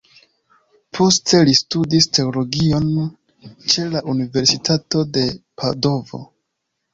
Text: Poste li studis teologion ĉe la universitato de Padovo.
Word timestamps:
Poste 0.99 1.41
li 1.49 1.51
studis 1.59 2.07
teologion 2.17 2.87
ĉe 3.75 3.85
la 3.97 4.03
universitato 4.15 5.05
de 5.19 5.27
Padovo. 5.63 6.25